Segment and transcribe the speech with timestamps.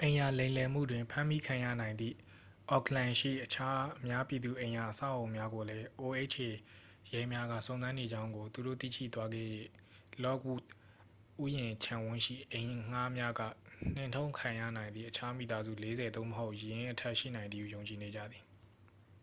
[0.00, 2.16] အိမ်ရာလိမ်လည်မှုတွင် ဖမ်းမိခံရနိုင်သည့်
[2.70, 6.22] အော့ခ်လန်ရှိ အခြား အများပြည်သူအိမ်ရာအဆောက်အအုံများကိုလည်း oha
[7.12, 9.50] ရဲများက စုံစမ်းနေကြောင်းကို သူတို့ သိရှိသွားခဲ့၍
[10.22, 10.64] လော့ခ်ဝုဒ်
[11.44, 13.40] ဥယျာဉ်ခြံဝန်းရှိ အိမ်ငှားများက
[13.96, 18.42] နှင်ထုတ်ခံရနိုင်သည့် အခြား မိသားစု 40 သို့မဟုတ် ယင်းအထက် ရှိနိုင်သည်ဟု ယုံကြည်နေကြသည်